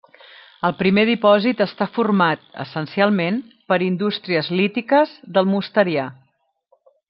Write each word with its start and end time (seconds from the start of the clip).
El 0.69 0.71
primer 0.77 1.03
dipòsit 1.09 1.61
està 1.65 1.87
format, 1.97 2.47
essencialment, 2.65 3.39
per 3.73 3.79
indústries 3.91 4.53
lítiques 4.63 5.15
del 5.37 5.51
mosterià. 5.55 6.11